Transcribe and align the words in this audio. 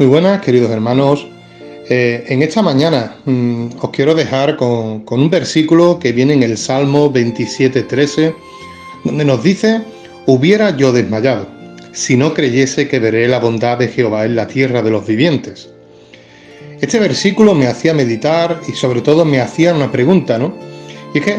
Muy 0.00 0.06
buenas, 0.06 0.40
queridos 0.40 0.70
hermanos. 0.70 1.26
Eh, 1.90 2.24
en 2.28 2.40
esta 2.40 2.62
mañana 2.62 3.16
mm, 3.26 3.66
os 3.82 3.90
quiero 3.90 4.14
dejar 4.14 4.56
con, 4.56 5.04
un 5.06 5.28
versículo 5.28 5.98
que 5.98 6.12
viene 6.12 6.32
en 6.32 6.42
el 6.42 6.56
Salmo 6.56 7.12
27.13, 7.12 8.34
donde 9.04 9.26
nos 9.26 9.42
dice, 9.42 9.82
hubiera 10.24 10.74
yo 10.74 10.90
desmayado, 10.90 11.46
si 11.92 12.16
no 12.16 12.32
creyese 12.32 12.88
que 12.88 12.98
veré 12.98 13.28
la 13.28 13.40
bondad 13.40 13.76
de 13.76 13.88
Jehová 13.88 14.24
en 14.24 14.36
la 14.36 14.46
tierra 14.46 14.80
de 14.80 14.90
los 14.90 15.06
vivientes. 15.06 15.68
Este 16.80 16.98
versículo 16.98 17.54
me 17.54 17.66
hacía 17.66 17.92
meditar 17.92 18.58
y 18.66 18.72
sobre 18.72 19.02
todo 19.02 19.26
me 19.26 19.42
hacía 19.42 19.74
una 19.74 19.92
pregunta, 19.92 20.38
¿no? 20.38 20.54
Y 21.12 21.18
es 21.18 21.24
que 21.26 21.36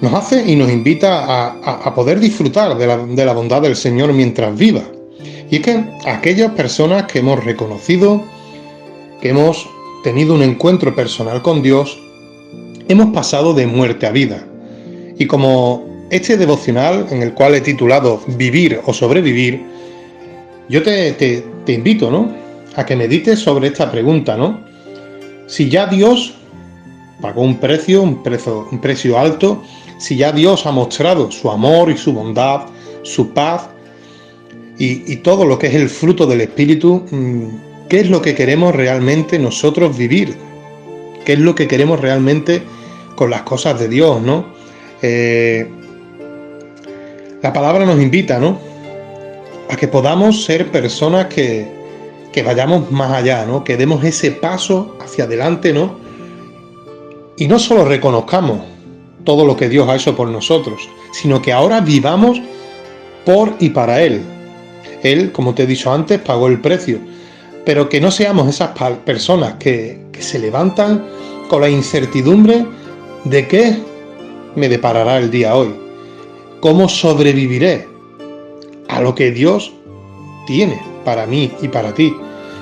nos 0.00 0.14
hace 0.14 0.50
y 0.50 0.56
nos 0.56 0.70
invita 0.70 1.26
a, 1.62 1.94
poder 1.94 2.20
disfrutar 2.20 2.74
de 2.74 3.26
la 3.26 3.32
bondad 3.34 3.60
del 3.60 3.76
Señor 3.76 4.14
mientras 4.14 4.56
viva. 4.56 4.82
Y 5.52 5.56
es 5.56 5.62
que 5.64 5.84
aquellas 6.06 6.52
personas 6.52 7.04
que 7.04 7.18
hemos 7.18 7.44
reconocido, 7.44 8.24
que 9.20 9.28
hemos 9.28 9.68
tenido 10.02 10.34
un 10.34 10.42
encuentro 10.42 10.94
personal 10.94 11.42
con 11.42 11.60
Dios, 11.60 12.00
hemos 12.88 13.12
pasado 13.12 13.52
de 13.52 13.66
muerte 13.66 14.06
a 14.06 14.12
vida. 14.12 14.46
Y 15.18 15.26
como 15.26 16.06
este 16.08 16.38
devocional 16.38 17.06
en 17.10 17.20
el 17.20 17.34
cual 17.34 17.54
he 17.54 17.60
titulado 17.60 18.22
Vivir 18.28 18.80
o 18.86 18.94
sobrevivir, 18.94 19.62
yo 20.70 20.82
te, 20.82 21.12
te, 21.12 21.44
te 21.66 21.74
invito, 21.74 22.10
¿no? 22.10 22.32
A 22.74 22.86
que 22.86 22.96
medites 22.96 23.38
sobre 23.38 23.66
esta 23.66 23.92
pregunta, 23.92 24.38
¿no? 24.38 24.58
Si 25.48 25.68
ya 25.68 25.86
Dios 25.86 26.32
pagó 27.20 27.42
un 27.42 27.58
precio, 27.58 28.00
un 28.02 28.22
precio, 28.22 28.66
un 28.72 28.80
precio 28.80 29.18
alto, 29.18 29.62
si 29.98 30.16
ya 30.16 30.32
Dios 30.32 30.64
ha 30.64 30.72
mostrado 30.72 31.30
su 31.30 31.50
amor 31.50 31.90
y 31.90 31.98
su 31.98 32.14
bondad, 32.14 32.62
su 33.02 33.34
paz, 33.34 33.68
y, 34.78 35.16
todo 35.16 35.44
lo 35.44 35.58
que 35.58 35.68
es 35.68 35.74
el 35.74 35.88
fruto 35.88 36.26
del 36.26 36.40
Espíritu, 36.40 37.04
mm, 37.10 37.88
¿qué 37.88 38.00
es 38.00 38.10
lo 38.10 38.22
que 38.22 38.34
queremos 38.34 38.74
realmente 38.74 39.38
nosotros 39.38 39.96
vivir? 39.96 40.34
¿Qué 41.24 41.34
es 41.34 41.38
lo 41.38 41.54
que 41.54 41.68
queremos 41.68 42.00
realmente 42.00 42.62
con 43.14 43.30
las 43.30 43.42
cosas 43.42 43.78
de 43.78 43.88
Dios, 43.88 44.20
no? 44.22 44.46
Eh, 45.02 45.68
la 47.42 47.52
palabra 47.52 47.84
nos 47.84 48.00
invita, 48.00 48.38
¿no? 48.38 48.58
A 49.68 49.76
que 49.76 49.88
podamos 49.88 50.44
ser 50.44 50.70
personas 50.70 51.26
que, 51.26 51.68
que 52.32 52.42
vayamos 52.42 52.90
más 52.90 53.12
allá, 53.12 53.44
¿no? 53.46 53.62
Que 53.62 53.76
demos 53.76 54.02
ese 54.04 54.32
paso 54.32 54.96
hacia 55.00 55.24
adelante, 55.24 55.72
¿no? 55.72 55.96
Y 57.36 57.46
no 57.46 57.58
solo 57.58 57.84
reconozcamos 57.84 58.60
todo 59.24 59.44
lo 59.44 59.56
que 59.56 59.68
Dios 59.68 59.88
ha 59.88 59.96
hecho 59.96 60.16
por 60.16 60.28
nosotros, 60.28 60.88
sino 61.12 61.40
que 61.40 61.52
ahora 61.52 61.80
vivamos 61.80 62.40
por 63.24 63.54
y 63.60 63.70
para 63.70 64.02
Él, 64.02 64.22
él, 65.02 65.32
como 65.32 65.54
te 65.54 65.64
he 65.64 65.66
dicho 65.66 65.92
antes, 65.92 66.20
pagó 66.20 66.48
el 66.48 66.60
precio. 66.60 66.98
Pero 67.64 67.88
que 67.88 68.00
no 68.00 68.10
seamos 68.10 68.48
esas 68.48 68.70
personas 69.04 69.54
que, 69.54 70.00
que 70.12 70.22
se 70.22 70.38
levantan 70.38 71.04
con 71.48 71.60
la 71.60 71.68
incertidumbre 71.68 72.66
de 73.24 73.46
qué 73.46 73.76
me 74.54 74.68
deparará 74.68 75.18
el 75.18 75.30
día 75.30 75.54
hoy. 75.54 75.74
¿Cómo 76.60 76.88
sobreviviré 76.88 77.88
a 78.88 79.00
lo 79.00 79.14
que 79.14 79.30
Dios 79.30 79.72
tiene 80.46 80.80
para 81.04 81.26
mí 81.26 81.52
y 81.60 81.68
para 81.68 81.92
ti? 81.92 82.14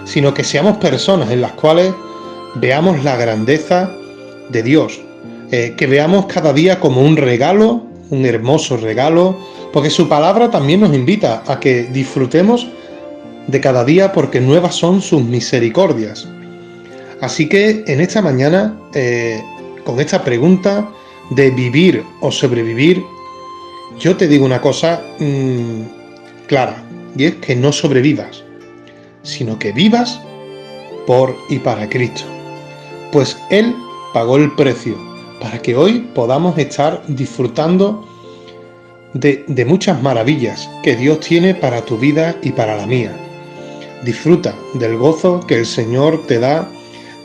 Sino 0.04 0.34
que 0.34 0.44
seamos 0.44 0.78
personas 0.78 1.30
en 1.30 1.40
las 1.40 1.52
cuales 1.52 1.92
veamos 2.56 3.04
la 3.04 3.16
grandeza 3.16 3.90
de 4.48 4.62
Dios, 4.62 5.00
eh, 5.50 5.74
que 5.76 5.86
veamos 5.86 6.26
cada 6.26 6.52
día 6.52 6.80
como 6.80 7.02
un 7.02 7.16
regalo, 7.16 7.82
un 8.10 8.26
hermoso 8.26 8.76
regalo, 8.76 9.36
porque 9.72 9.90
su 9.90 10.08
palabra 10.08 10.50
también 10.50 10.80
nos 10.80 10.94
invita 10.94 11.42
a 11.46 11.60
que 11.60 11.84
disfrutemos 11.84 12.68
de 13.46 13.60
cada 13.60 13.84
día 13.84 14.12
porque 14.12 14.40
nuevas 14.40 14.74
son 14.74 15.00
sus 15.00 15.22
misericordias. 15.22 16.28
Así 17.20 17.48
que 17.48 17.84
en 17.86 18.00
esta 18.00 18.22
mañana, 18.22 18.78
eh, 18.94 19.42
con 19.84 20.00
esta 20.00 20.22
pregunta 20.24 20.88
de 21.30 21.50
vivir 21.50 22.02
o 22.20 22.32
sobrevivir, 22.32 23.02
yo 23.98 24.16
te 24.16 24.26
digo 24.26 24.44
una 24.44 24.60
cosa 24.60 25.02
mmm, 25.18 25.82
clara, 26.46 26.82
y 27.16 27.24
es 27.24 27.34
que 27.36 27.56
no 27.56 27.72
sobrevivas, 27.72 28.42
sino 29.22 29.58
que 29.58 29.72
vivas 29.72 30.20
por 31.06 31.36
y 31.48 31.58
para 31.58 31.88
Cristo. 31.88 32.24
Pues 33.12 33.36
Él 33.50 33.74
pagó 34.14 34.36
el 34.36 34.52
precio 34.52 34.96
para 35.40 35.60
que 35.60 35.74
hoy 35.76 36.08
podamos 36.14 36.56
estar 36.58 37.02
disfrutando 37.08 38.06
de, 39.14 39.64
muchas 39.66 40.02
maravillas 40.02 40.68
que 40.82 40.96
Dios 40.96 41.20
tiene 41.20 41.54
para 41.54 41.82
tu 41.82 41.98
vida 41.98 42.36
y 42.42 42.52
para 42.52 42.76
la 42.76 42.86
mía. 42.86 43.12
Disfruta 44.04 44.54
del 44.74 44.96
gozo 44.96 45.40
que 45.46 45.56
el 45.56 45.66
Señor 45.66 46.26
te 46.26 46.38
da, 46.38 46.68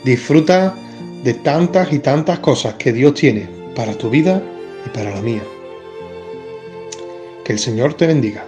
disfruta 0.04 0.74
de 1.22 1.34
tantas 1.34 1.92
y 1.92 1.98
tantas 1.98 2.38
cosas 2.40 2.74
que 2.74 2.92
Dios 2.92 3.14
tiene 3.14 3.48
para 3.74 3.94
tu 3.94 4.10
vida 4.10 4.42
y 4.84 4.88
para 4.90 5.14
la 5.14 5.22
mía. 5.22 5.42
Que 7.44 7.52
el 7.52 7.58
Señor 7.58 7.94
te 7.94 8.06
bendiga. 8.06 8.44